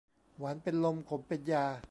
[0.39, 1.65] หวานเป็นลม ขมเป็นยา